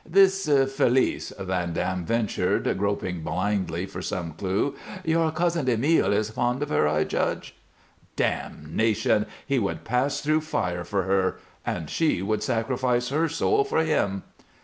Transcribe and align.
"This 0.03 0.47
Félice," 0.47 1.31
Van 1.37 1.73
Dam 1.73 2.05
ventured, 2.05 2.75
groping 2.75 3.21
blindly 3.21 3.85
for 3.85 4.01
some 4.01 4.31
clue, 4.33 4.73
"your 5.05 5.29
cousin 5.31 5.69
Emile 5.69 6.11
is 6.11 6.31
fond 6.31 6.63
of 6.63 6.69
her, 6.69 6.87
I 6.87 7.03
judge." 7.03 7.53
"Damnation! 8.15 9.27
He 9.45 9.59
would 9.59 9.83
pass 9.83 10.21
through 10.21 10.41
fire 10.41 10.83
for 10.83 11.03
her. 11.03 11.37
And 11.63 11.87
she 11.87 12.23
would 12.23 12.41
sacrifice 12.41 13.09
her 13.09 13.29
soul 13.29 13.63
for 13.63 13.83
him." 13.83 14.23